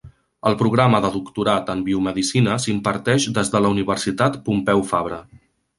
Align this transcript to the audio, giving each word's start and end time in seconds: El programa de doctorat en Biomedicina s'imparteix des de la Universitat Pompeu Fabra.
El 0.51 0.55
programa 0.61 1.01
de 1.03 1.11
doctorat 1.17 1.69
en 1.75 1.85
Biomedicina 1.89 2.57
s'imparteix 2.65 3.31
des 3.39 3.55
de 3.57 3.65
la 3.67 3.75
Universitat 3.77 4.43
Pompeu 4.51 4.85
Fabra. 4.95 5.25